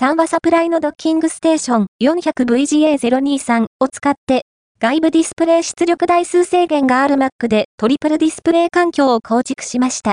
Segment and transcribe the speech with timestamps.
[0.00, 4.42] 3話サプライのドッキングステーション 400VGA023 を使って、
[4.78, 10.06] 外部ディスプレイ出力台数制限がある Mac でトリプルディスプレイ環境を構築しました。